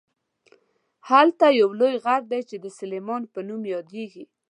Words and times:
هلته 1.09 1.45
یو 1.61 1.69
لوی 1.79 1.93
غر 2.05 2.21
دی 2.31 2.41
چې 2.49 2.55
د 2.63 2.65
سلیمان 2.79 3.21
په 3.33 3.39
نوم 3.47 3.61
یادیږي. 3.73 4.23